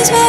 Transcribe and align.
is 0.00 0.10
my 0.10 0.21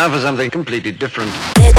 now 0.00 0.10
for 0.10 0.18
something 0.18 0.48
completely 0.48 0.92
different. 0.92 1.69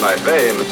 My 0.00 0.14
fame 0.14 0.64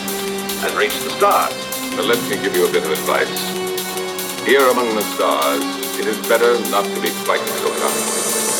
has 0.63 0.73
reached 0.77 1.03
the 1.03 1.11
stars. 1.11 1.53
But 1.97 2.05
let 2.05 2.23
me 2.31 2.37
give 2.41 2.55
you 2.55 2.69
a 2.69 2.71
bit 2.71 2.85
of 2.85 2.91
advice. 2.93 4.47
Here 4.47 4.61
among 4.71 4.95
the 4.95 5.03
stars, 5.03 5.65
it 5.99 6.07
is 6.07 6.17
better 6.29 6.53
not 6.71 6.85
to 6.85 7.01
be 7.01 7.11
quite 7.25 7.41
so 7.41 7.69
confident. 7.69 8.56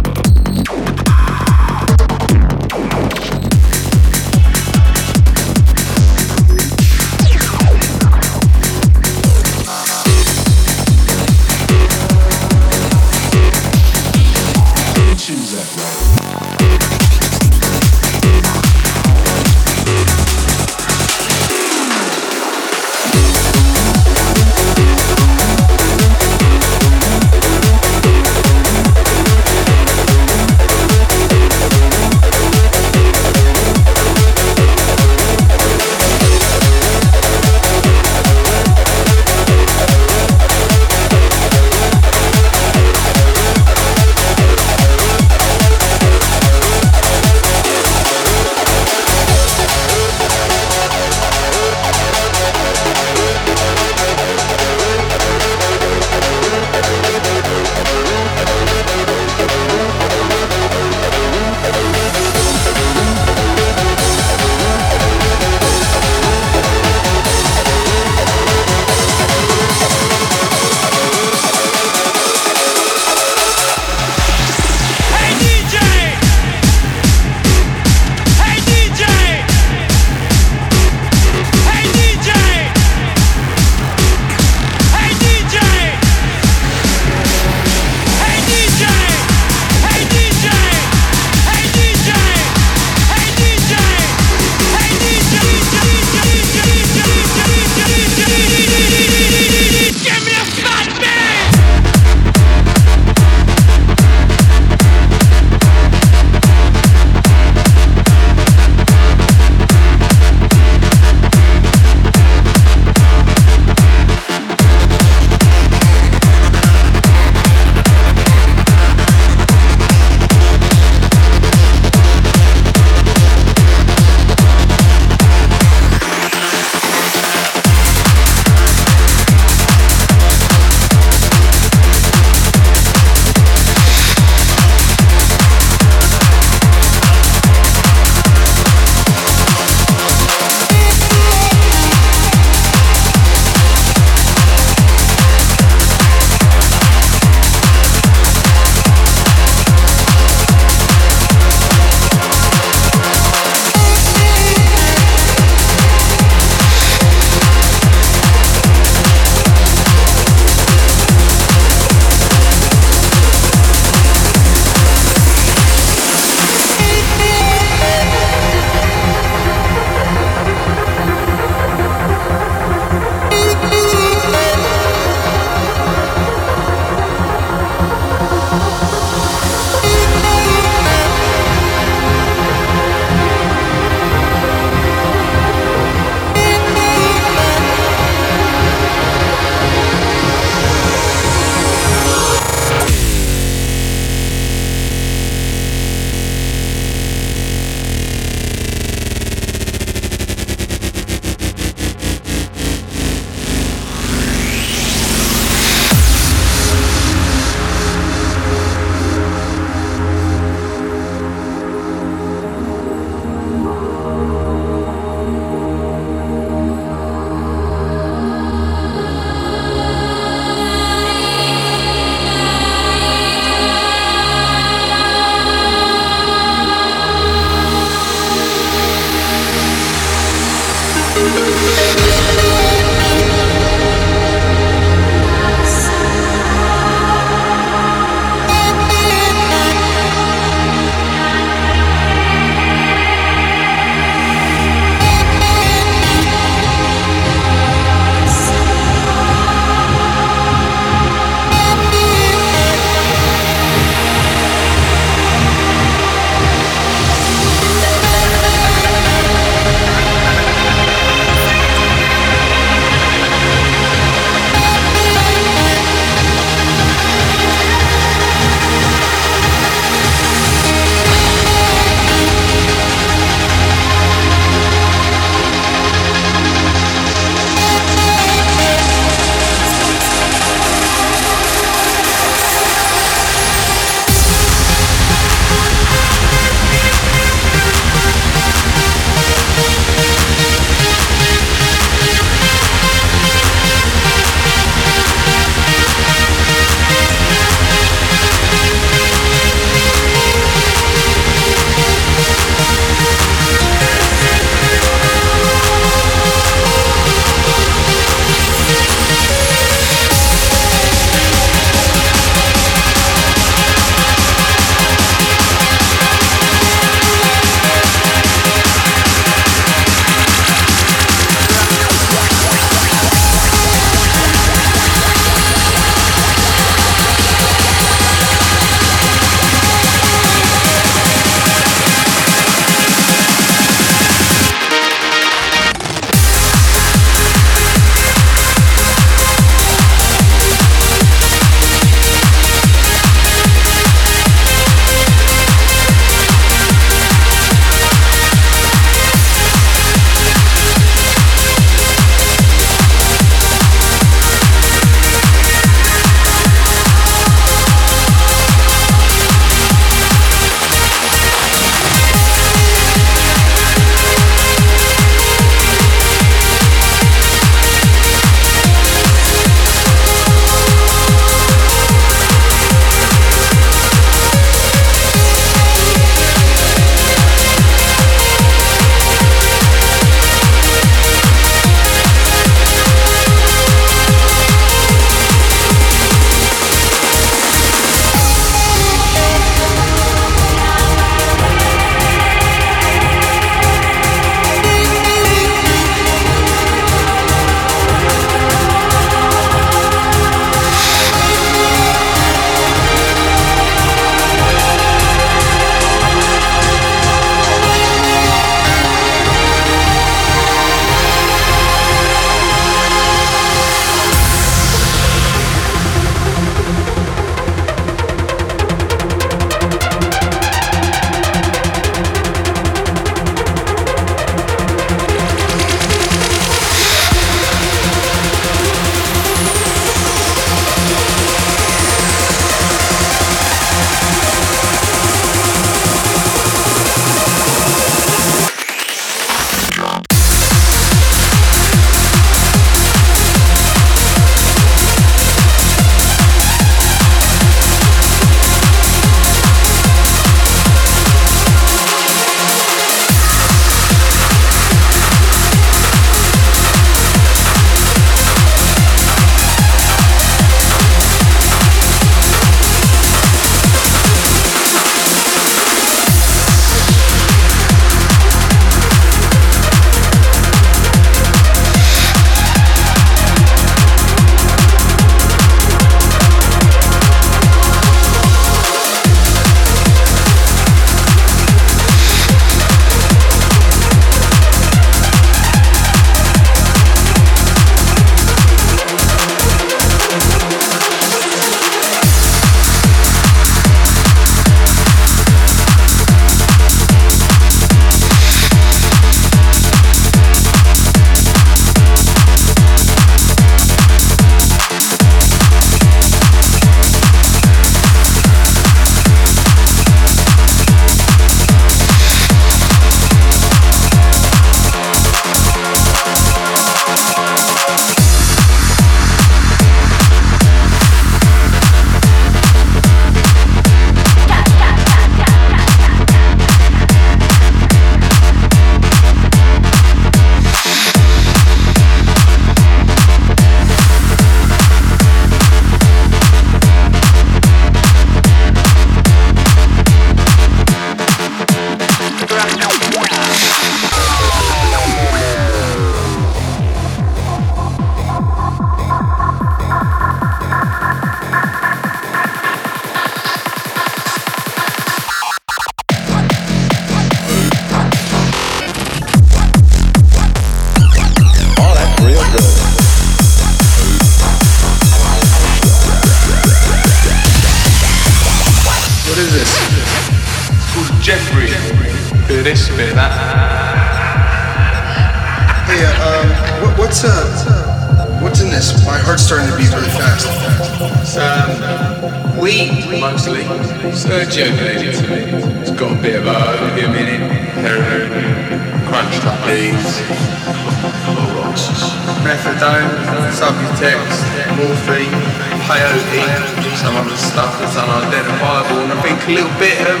masters 597.46 597.76
and 597.76 597.90
identifiable 597.90 598.78
and 598.82 598.92
a 598.92 599.02
big 599.02 599.18
little 599.28 599.58
bit 599.58 599.78
of 599.86 600.00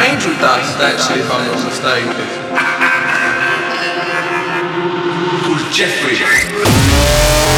angel 0.00 0.32
dust 0.40 0.78
actually 0.80 1.20
if 1.20 1.30
I'm 1.30 1.44
not 1.46 1.60
mistaken. 1.64 2.26
Called 5.44 5.72
Jeffrey. 5.72 7.55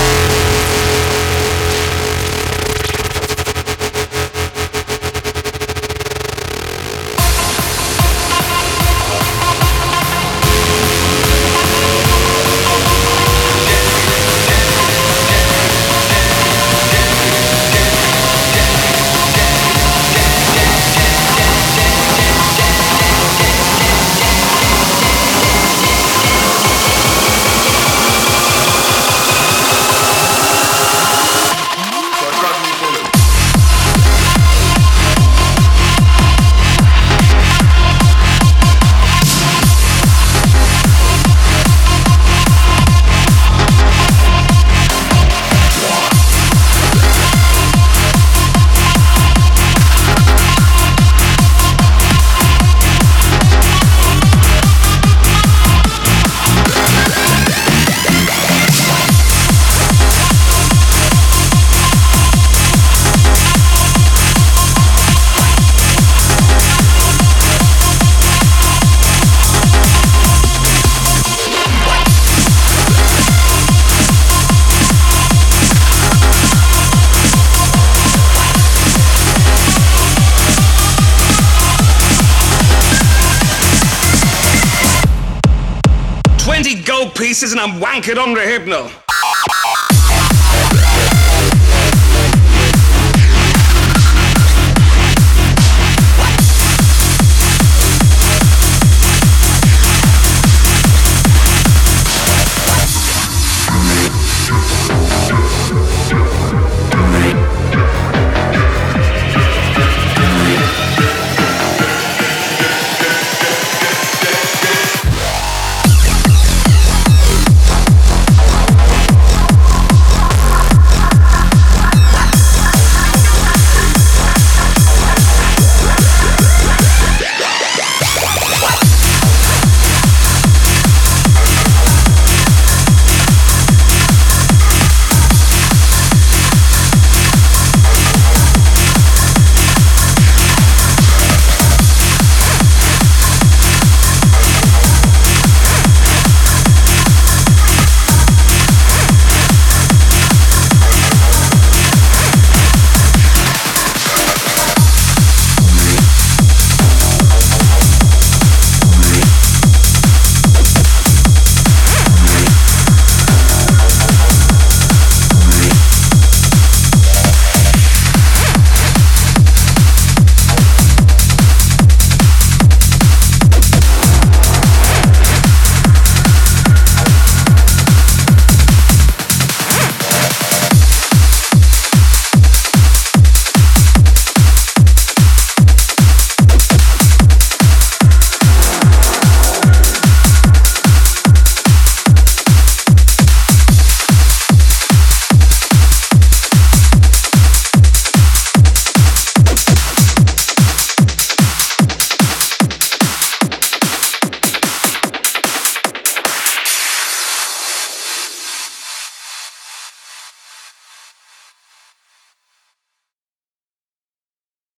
I'm 87.68 87.82
wanking 87.82 88.16
under 88.16 88.40
hypno. 88.40 89.07